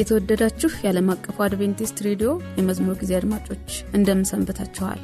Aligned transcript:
የተወደዳችሁ 0.00 0.70
የዓለም 0.78 1.08
አቀፉ 1.14 1.36
አድቬንቲስት 1.46 1.98
ሬዲዮ 2.06 2.30
የመዝሙር 2.58 2.96
ጊዜ 3.00 3.12
አድማጮች 3.18 3.66
እንደምን 3.96 4.28
ሰንብታችኋል? 4.30 5.00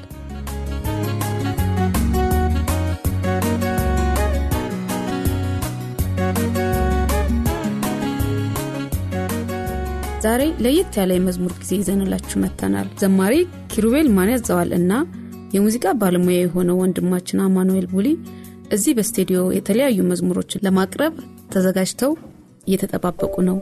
ዛሬ 10.27 10.42
ለየት 10.64 10.94
ያለ 10.98 11.12
የመዝሙር 11.16 11.53
ጊዜ 11.60 11.72
ይዘንላችሁ 11.81 12.36
መጥተናል። 12.44 12.88
ዘማሪ 13.03 13.34
ኪሩቤል 13.72 14.08
ማን 14.16 14.31
ያዘዋል 14.33 14.70
እና 14.78 14.92
የሙዚቃ 15.55 15.86
ባለሙያ 16.00 16.38
የሆነው 16.41 16.81
ወንድማችን 16.83 17.44
አማኑኤል 17.44 17.86
ቡሊ 17.92 18.08
እዚህ 18.72 18.94
በስቱዲዮ 18.98 19.41
የተለያዩ 19.56 19.98
መዝሙሮችን 20.10 20.64
ለማቅረብ 20.66 21.14
ተዘጋጅተው 21.53 22.12
እየተጠባበቁ 22.66 23.34
ነው። 23.48 23.58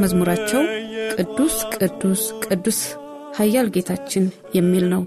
መዝሙራቸው 0.00 0.62
ቅዱስ 1.16 1.54
ቅዱስ 1.76 2.22
ቅዱስ 2.44 2.78
ኃያል 3.36 3.68
ጌታችን 3.74 4.24
የሚል 4.56 4.84
ነው። 4.92 5.02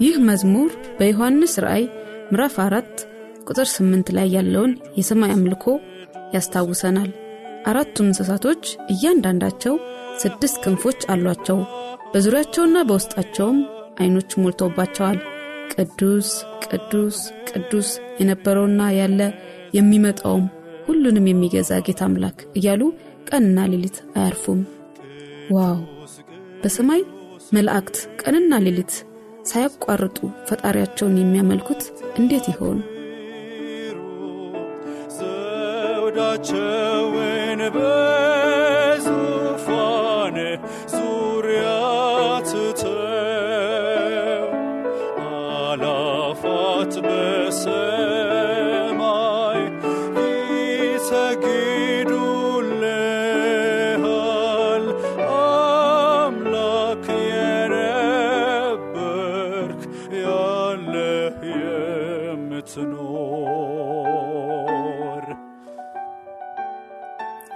ይህ 0.00 0.16
መዝሙር 0.28 0.70
በዮሐንስ 0.98 1.54
ራእይ 1.64 1.84
ምዕራፍ 2.30 2.56
አራት 2.64 2.92
ቁጥር 3.48 3.68
ስምንት 3.74 4.08
ላይ 4.16 4.28
ያለውን 4.36 4.72
የሰማይ 4.98 5.32
አምልኮ 5.36 5.64
ያስታውሰናል። 6.34 7.10
አራቱ 7.70 7.96
እንስሳቶች 8.04 8.62
እያንዳንዳቸው 8.92 9.74
ስድስት 10.22 10.56
ክንፎች 10.64 11.00
አሏቸው። 11.12 11.58
በዙሪያቸውና 12.12 12.78
በውስጣቸውም 12.88 13.58
ዐይኖች 14.00 14.30
ሞልተውባቸዋል። 14.42 15.18
ቅዱስ 15.74 16.30
ቅዱስ 16.66 17.18
ቅዱስ 17.50 17.88
የነበረውና 18.20 18.82
ያለ 19.00 19.20
የሚመጣውም 19.76 20.46
ሁሉንም 20.86 21.28
የሚገዛ 21.28 21.72
ጌታ 21.86 22.02
አምላክ 22.06 22.38
እያሉ 22.58 22.82
ቀንና 23.30 23.58
ሌሊት 23.72 23.96
አያርፉም። 24.16 24.60
ዋው! 25.54 25.78
በሰማይ 26.62 27.02
መላእክት 27.52 27.96
ቀንና 28.22 28.52
ሌሊት 28.66 28.92
ሳያቋርጡ 29.50 30.18
ፈጣሪያቸውን 30.48 31.14
የሚያመልኩት 31.20 31.82
እንዴት 32.20 32.46
ይሆን? 32.52 32.78
ዘውዳቸውን 36.30 37.60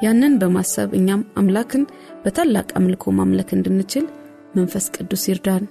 ያንን 0.04 0.34
በማሰብ 0.40 0.90
እኛም 0.98 1.22
አምላክን 1.40 1.82
በታላቅ 2.24 2.68
አምልኮ 2.78 3.12
ማምለክ 3.18 3.50
እንድንችል 3.56 4.04
መንፈስ 4.54 4.86
ቅዱስ 4.96 5.24
ይርዳን። 5.30 5.64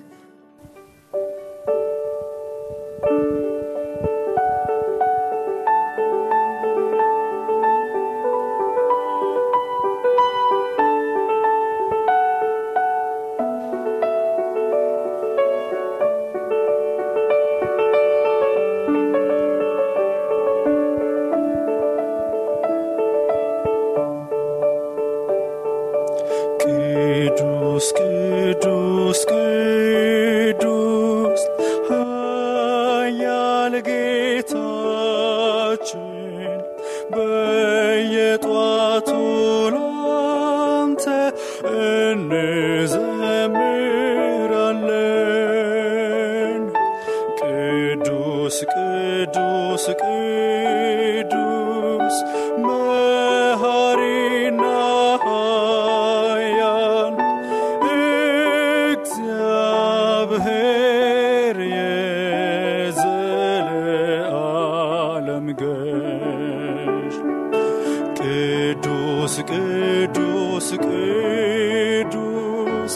ቅዱስ 68.24 69.36
ቅዱስ 69.50 70.68
ቅዱስ 70.86 72.94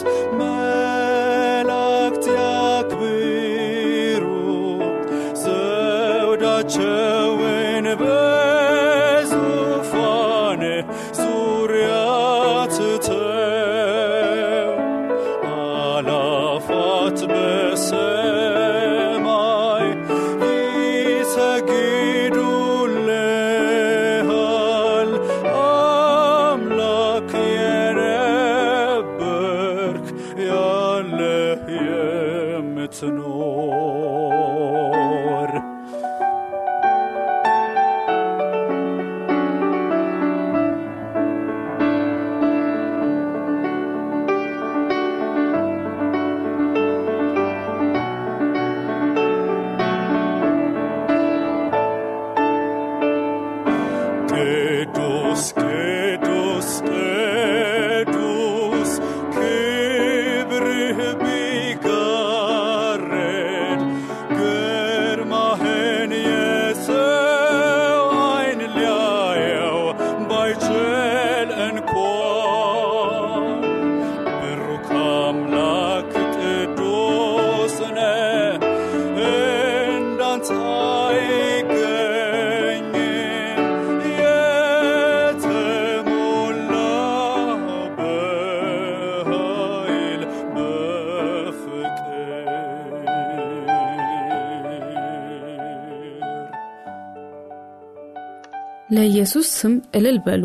ስም 99.58 99.74
እልል 99.94 100.18
በሉ። 100.24 100.44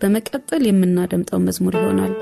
በመቀጠል 0.00 0.64
የምናደምጠው 0.66 1.40
መዝሙር 1.40 1.74
ይሆናል 1.78 2.12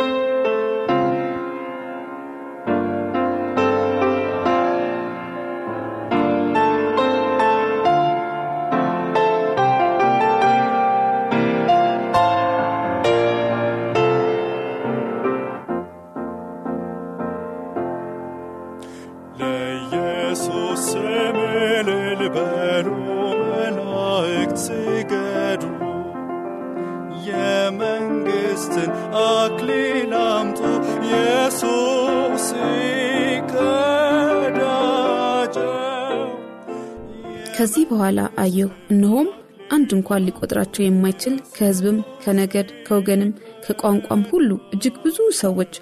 አየሁ 38.47 38.71
እነሆም 38.93 39.29
አንድ 39.71 39.91
እንኳን 39.97 40.25
ሊቆጥራቸው 40.27 40.83
የማይችል 40.85 41.35
ከሕዝብም 41.55 41.99
ከነገድ 42.23 42.69
ከወገንም 42.87 43.31
ከቋንቋም 43.65 44.23
ሁሉ 44.31 44.51
እጅግ 44.75 44.97
ብዙ 45.05 45.19
ሰዎች 45.41 45.73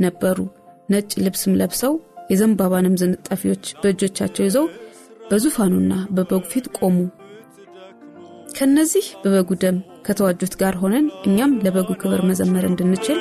ነበሩ። 0.00 0.38
ነጭ 0.88 1.10
ልብስም 1.24 1.56
ለብሰው 1.60 1.94
የዘንባባንም 2.32 2.98
ዝንጣፊዎች 3.00 3.64
በእጆቻቸው 3.80 4.44
ይዘው 4.46 4.66
በዙፋኑና 5.30 5.92
በበጉ 6.14 6.42
ፊት 6.52 6.66
ቆሙ። 6.78 6.96
ከነዚህ 8.56 9.06
በበጉ 9.22 9.50
ደም 9.62 9.76
ከተዋጁት 10.06 10.54
ጋር 10.62 10.74
ሆነን 10.82 11.06
እኛም 11.28 11.52
ለበጉ 11.64 11.90
ክብር 12.02 12.22
መዘመር 12.30 12.66
እንድንችል 12.70 13.20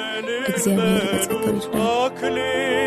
እግዚአብሔር 0.52 1.04
በጸጋው 1.12 1.54
ይርዳል 1.54 2.81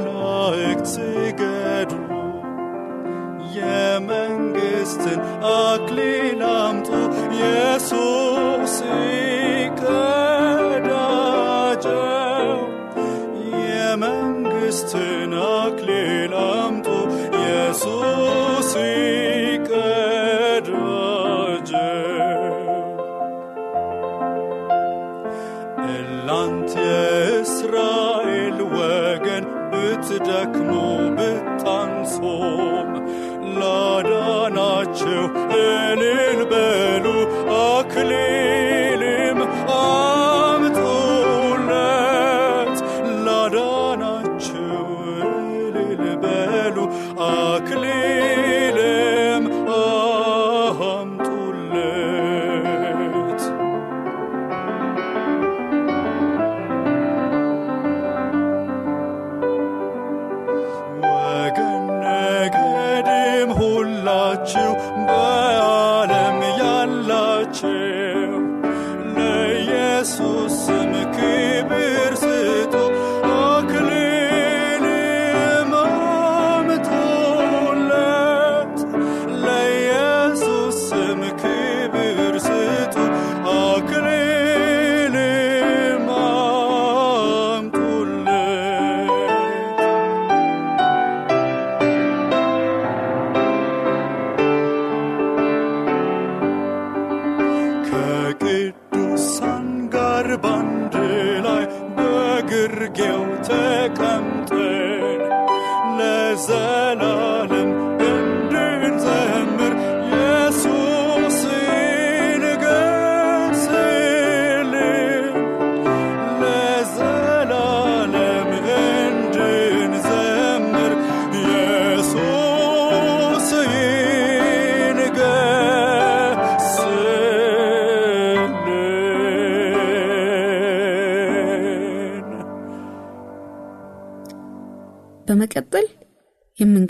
መላእክት 0.00 0.86
ስገዱ 0.92 1.92
የመንግሥትን 3.56 5.20
አክሊል 5.52 6.42
አምጡ 6.50 6.88
ኢየሱስ 7.30 8.74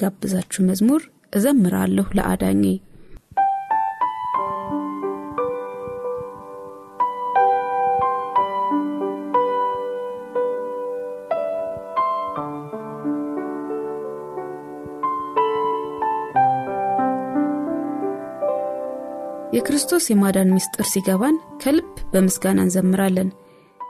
የምንጋብዛችሁ 0.01 0.61
መዝሙር 0.67 1.03
እዘምራለሁ 1.37 2.07
ለአዳኜ። 2.17 2.65
የክርስቶስ 19.53 20.05
የማዳን 20.09 20.53
ምስጢር 20.55 20.87
ሲገባን 20.89 21.37
ከልብ 21.63 21.87
በምስጋና 22.13 22.59
እንዘምራለን። 22.65 23.29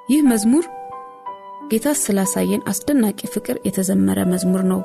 ይህ 0.09 0.21
መዝሙር 0.31 0.67
ጌታ 1.71 1.89
ስላሳየን 2.03 2.63
አስደናቂ 2.71 3.21
ፍቅር 3.33 3.57
የተዘመረ 3.67 4.19
መዝሙር 4.31 4.63
ነው 4.71 4.81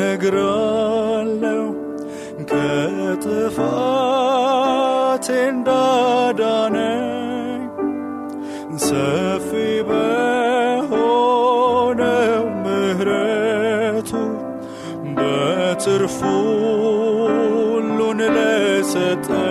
ነግራለው 0.00 1.62
ከጥፋቴ 2.50 4.06
እንዳዳነኝ 5.48 7.02
ሰፊ 8.86 9.48
በሆነው 9.88 10.84
ምሕረቱ 12.64 14.10
በትርፉ 15.16 16.18
ሁሉን 17.64 18.20
ለሰጠኝ 18.36 19.45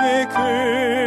ላዳኝ 0.00 0.24
ክብር 0.32 0.99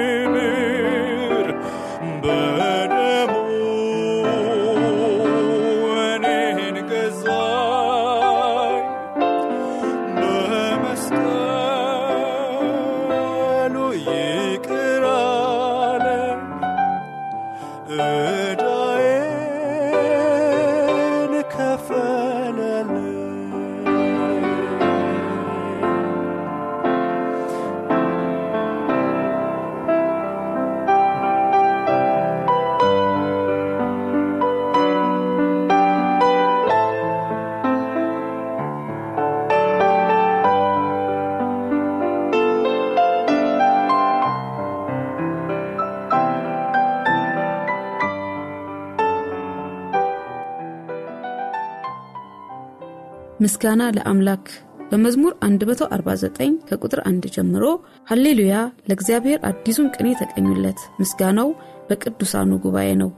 ምስጋና 53.40 53.84
ለአምላክ። 53.96 54.46
በመዝሙር 54.90 55.34
149 55.44 56.40
ከቁጥር 56.68 57.00
1 57.06 57.28
ጀምሮ 57.36 57.64
ሃሌሉያ! 58.10 58.56
ለእግዚአብሔር 58.90 59.40
አዲሱን 59.50 59.88
ቅኔ 59.96 60.08
ተቀኙለት። 60.20 60.80
ምስጋናው 61.00 61.50
በቅዱሳኑ 61.90 62.52
ጉባኤ 62.66 62.90
ነው። 63.02 63.10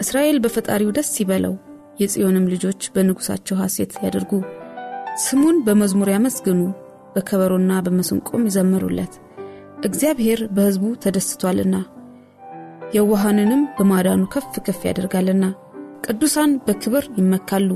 እስራኤል 0.00 0.38
በፈጣሪው 0.44 0.92
ደስ 0.96 1.10
ይበለው። 1.22 1.54
የጽዮንም 2.00 2.48
ልጆች 2.52 2.82
በንጉሳቸው 2.94 3.58
ሐሴት 3.62 3.92
ያደርጉ 4.04 4.32
ስሙን 5.24 5.58
በመዝሙር 5.66 6.08
ያመስግኑ። 6.14 6.60
በከበሮና 7.14 7.72
በመስንቆም 7.86 8.46
ይዘምሩለት። 8.48 9.12
እግዚአብሔር 9.86 10.40
በሕዝቡ 10.56 10.84
ተደስቷልና 11.04 11.76
የዋሃንንም 12.94 13.62
በማዳኑ 13.76 14.22
ከፍ 14.34 14.54
ከፍ 14.66 14.80
ያደርጋልና 14.88 15.44
ቅዱሳን 16.06 16.52
በክብር 16.66 17.04
ይመካሉ 17.18 17.68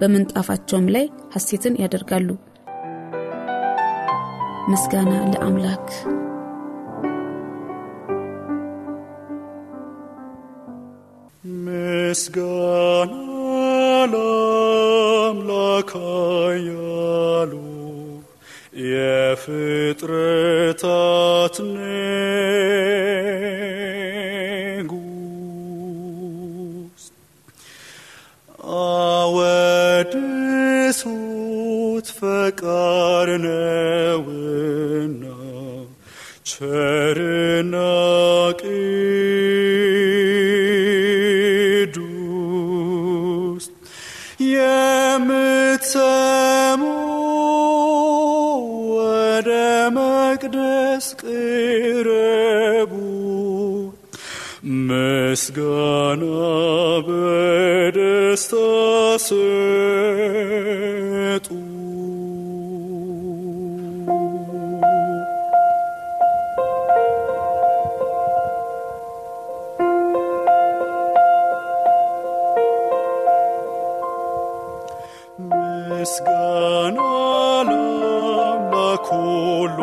በምንጣፋቸውም 0.00 0.86
ላይ 0.88 1.06
ሐሴትን 1.34 1.74
ያደርጋሉ። 1.82 2.28
ምስጋና 4.68 5.12
ለአምላክ። 5.32 5.88
ምስጋና 11.64 13.12
ለአምላክ 14.12 15.90
ያሉ 16.68 17.52
የፍጥረታት 18.90 20.26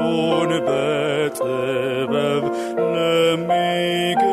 ሁሉን 0.04 0.52
በጥበብ 0.68 2.44
ለሚገዛ 2.94 4.31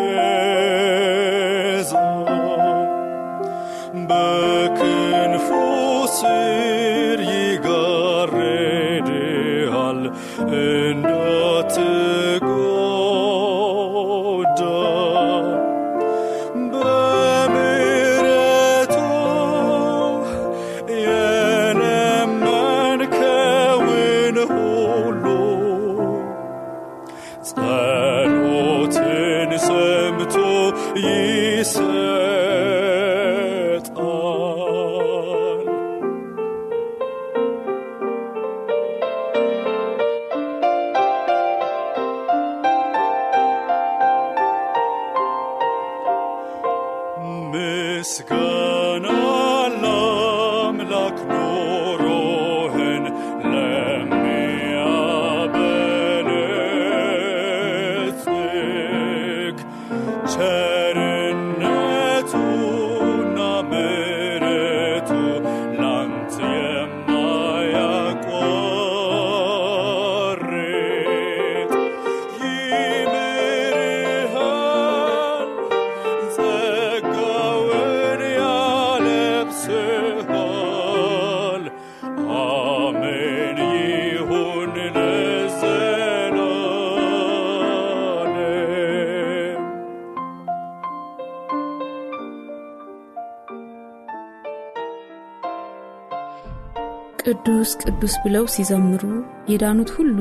ቅዱስ 97.68 97.80
ቅዱስ 97.84 98.14
ብለው 98.22 98.44
ሲዘምሩ 98.52 99.02
የዳኑት 99.50 99.90
ሁሉ 99.96 100.18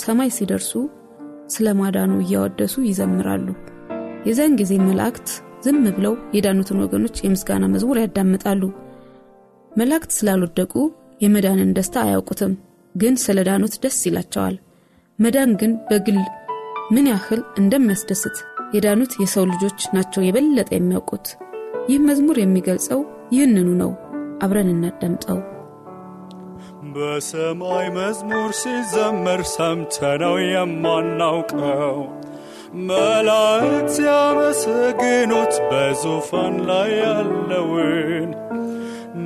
ሰማይ 0.00 0.28
ሲደርሱ 0.34 0.72
ስለ 1.54 1.66
ማዳኑ 1.78 2.12
እያወደሱ 2.20 2.74
ይዘምራሉ። 2.84 3.46
የዚያን 4.26 4.52
ጊዜ 4.60 4.72
መላእክት 4.82 5.28
ዝም 5.64 5.80
ብለው 5.96 6.14
የዳኑትን 6.36 6.78
ወገኖች 6.84 7.16
የምስጋና 7.20 7.70
መዝሙር 7.72 7.98
ያዳምጣሉ። 8.02 8.62
መላእክት 9.70 10.12
ስላልወደቁ 10.18 10.74
የመዳንን 11.20 11.72
ደስታ 11.78 11.96
አያውቁትም፣ 12.04 12.52
ግን 12.94 13.16
ስለ 13.24 13.44
ዳኑት 13.48 13.74
ደስ 13.84 13.98
ይላቸዋል። 14.08 14.56
መዳን 15.18 15.56
ግን 15.62 15.74
በግል 15.90 16.20
ምን 16.90 17.08
ያህል 17.12 17.42
እንደሚያስደስት 17.62 18.38
የዳኑት 18.76 19.14
የሰው 19.22 19.46
ልጆች 19.52 19.80
ናቸው 19.96 20.24
የበለጠ 20.24 20.70
የሚያውቁት። 20.74 21.26
ይህ 21.88 21.98
መዝሙር 22.06 22.38
የሚገልጸው 22.40 23.02
ይህንኑ 23.34 23.68
ነው። 23.82 23.92
አብረን 24.42 24.72
እናዳምጠው። 24.72 25.40
በሰማይ 26.92 27.86
መዝሙር 27.94 28.50
ሲዘመር 28.58 29.40
ሰምተነው 29.52 30.34
የማናውቀው 30.44 31.98
መላእክት 32.88 33.88
ሲያመሰግኑት 33.96 35.54
በዙፋን 35.68 36.56
ላይ 36.68 36.90
ያለውን 37.00 38.30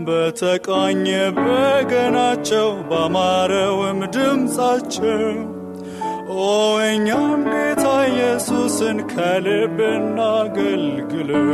በተቃኘ 0.06 1.06
በገናቸው 1.38 2.68
ባማረውም 2.90 4.00
ድምፃቸው 4.16 5.22
ኦ 6.38 6.46
እኛም 6.88 7.42
ጌታ 7.52 7.84
ኢየሱስን 8.10 8.98
ከልብ 9.12 9.78
እናገልግለው። 9.90 11.48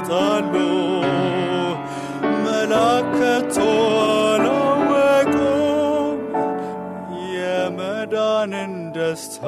ያዳምጣሉ 0.00 0.54
መላከቶ 2.44 3.56
አላወቁም 4.22 6.18
የመዳንን 7.34 8.74
ደስታ 8.96 9.42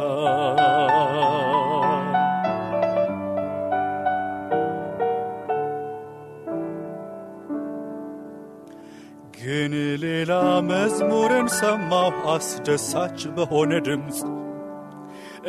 ግን 9.38 9.72
ሌላ 10.02 10.32
መዝሙርን 10.68 11.48
ሰማሁ። 11.58 12.14
አስደሳች 12.34 13.20
በሆነ 13.36 13.72
ድምፅ 13.86 14.18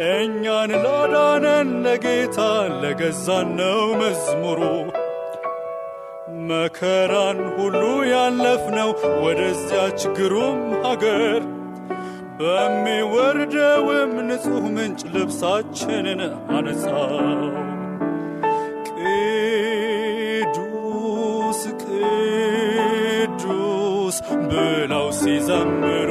እኛን 0.06 0.72
ላዳነን 0.84 1.70
ለጌታ 1.86 2.38
ለገዛን 2.82 3.50
ነው 3.60 3.82
መዝሙሩ 4.00 4.62
መከራን 6.50 7.40
ሁሉ 7.56 7.82
ያለፍነው 8.12 8.90
ወደዚያች 9.26 10.02
ግሩም 10.18 10.62
ሀገር 10.86 11.42
በሚወርደውም 12.40 14.14
ንጹሕ 14.30 14.66
ምንጭ 14.76 15.02
ልብሳችንን 15.14 16.22
አነጻው። 16.56 17.14
ቅዱስ 20.26 21.62
ቅዱስ 21.84 24.18
ብለው 24.50 25.08
ሲዘምሩ 25.20 26.10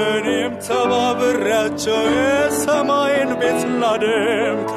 እኔም 0.00 0.54
ተባብሬያቸው 0.66 2.00
የሰማይን 2.18 3.32
ቤት 3.40 3.62
ላደምቅ 3.82 4.70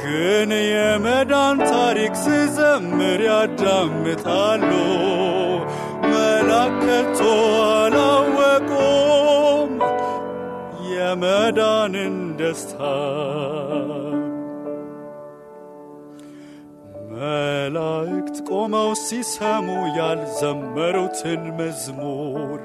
ግን 0.00 0.50
የመዳን 0.66 1.56
ታሪክ 1.70 2.14
ስዘምር 2.22 3.20
ያዳምጣሉ። 3.26 4.70
መላከቶ 6.10 7.20
አላወቁም 7.74 9.72
የመዳንን 10.90 12.16
ደስታ። 12.40 12.78
መላእክት 17.12 18.36
ቆመው 18.48 18.90
ሲሰሙ 19.00 19.66
ያልዘመሩትን 19.96 21.42
መዝሙር 21.58 22.60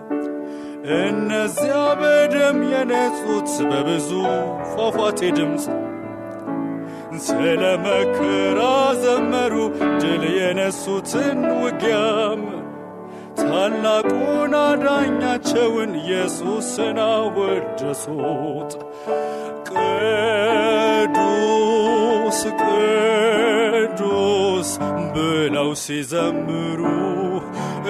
እነዚያ 0.83 1.75
በደም 1.99 2.57
የነጹት 2.71 3.51
በብዙ 3.69 4.09
ፏፏቴ 4.71 5.19
ድምፅ 5.37 5.65
ስለ 7.25 7.61
መከራ 7.85 8.59
ዘመሩ 9.03 9.53
ድል 10.01 10.23
የነሱትን 10.37 11.39
ውጊያም 11.61 12.41
ታላቁን 13.39 14.53
አዳኛቸውን 14.61 15.91
ኢየሱስን 16.01 16.97
አወደሱት። 17.05 18.71
ቅዱስ 19.69 21.23
ቅዱስ 22.53 23.32
ብለው 25.15 25.69
ሲዘምሩ 25.81 26.81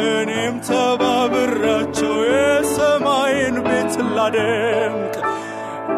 እኔም 0.06 0.56
ተባብራቸው 0.68 2.16
የሰማይን 2.30 3.58
ቤት 3.68 3.96
ላደምቅ 4.16 5.16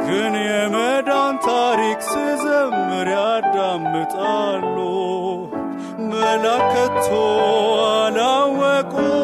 ግን 0.05 0.33
የመዳን 0.43 1.35
ታሪክ 1.47 1.99
ስዘምር 2.09 3.09
ያዳምጣሉ። 3.15 4.75
መላከቶ 6.11 7.07
አላወቁም 7.93 9.14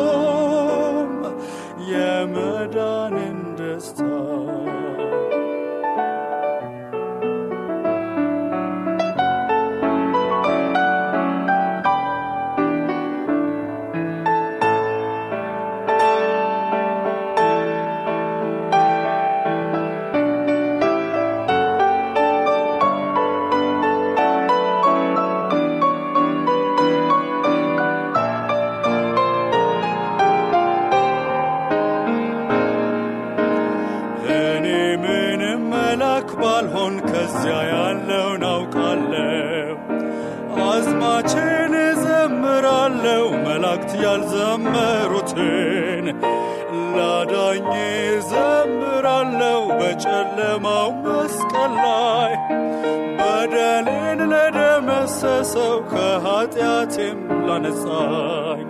ያልዘመሩትን 44.14 46.06
ላዳኝ 46.96 47.68
እዘምራለሁ 48.08 49.60
በጨለማው 49.80 50.90
መስቀል 51.06 51.74
ላይ። 51.80 52.34
በደሌን 53.20 54.22
ለደመሰሰው 54.34 55.76
ከኃጢአቴም 55.92 57.20
ላነጻኝ 57.48 58.61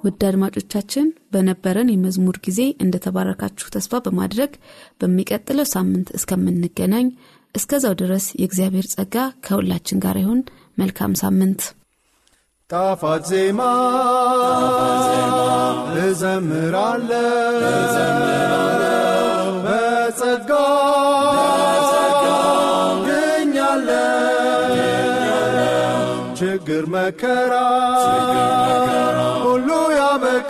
ውድ 0.00 0.22
አድማጮቻችን 0.28 1.06
በነበረን 1.32 1.90
የመዝሙር 1.92 2.36
ጊዜ 2.46 2.60
እንደተባረካችሁ 2.84 3.66
ተስፋ 3.74 4.00
በማድረግ 4.04 4.52
በሚቀጥለው 5.00 5.66
ሳምንት 5.72 6.08
እስከምንገናኝ 6.18 7.08
እስከዛው 7.54 7.94
ድረስ 8.00 8.26
የእግዚአብሔር 8.40 8.86
ጸጋ 8.94 9.16
ከሁላችን 9.46 10.02
ጋር 10.04 10.18
ይሁን። 10.22 10.40
መልካም 10.78 11.14
ሳምንት። 11.22 11.62
ጣፋት 12.70 13.22
ዜማ 13.30 13.60
እዘምራለሁ 16.02 17.64
በጸጋ 19.64 20.50
ድኛለሁ 23.06 24.76
ችግር 26.40 26.84
መከራ 26.94 27.54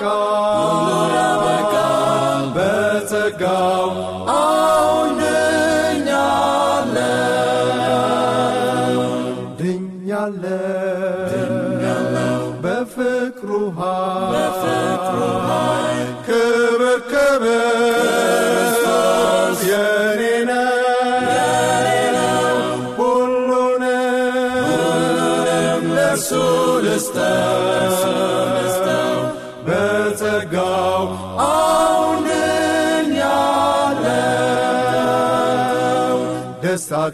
ያበቃ 0.03 1.75
በጸጋው 2.57 3.91
አሁን 4.37 5.21
ለእርሱ 26.13 26.31
ልስጠው 26.85 27.60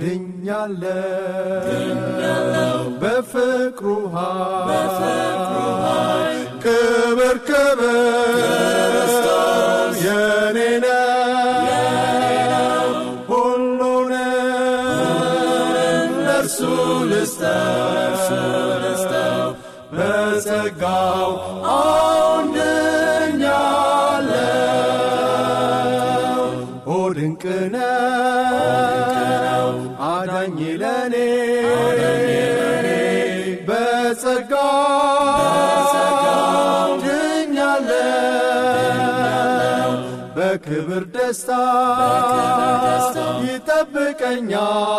ድኛለሁ 0.00 1.17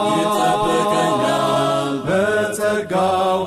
ይጠብቀኛል 0.10 1.94
በጸጋው 2.08 3.40